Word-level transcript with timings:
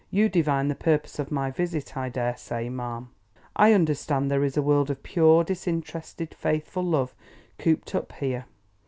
"You 0.09 0.29
divine 0.29 0.67
the 0.67 0.73
purpose 0.73 1.19
of 1.19 1.29
my 1.29 1.51
visit, 1.51 1.95
I 1.95 2.09
dare 2.09 2.35
say, 2.35 2.69
ma'am. 2.69 3.09
I 3.55 3.71
understand 3.73 4.31
there 4.31 4.43
is 4.43 4.57
a 4.57 4.61
world 4.63 4.89
of 4.89 5.03
pure, 5.03 5.43
disinterested, 5.43 6.33
faithful 6.33 6.81
love 6.81 7.13
cooped 7.59 7.93
up 7.93 8.11
here. 8.13 8.45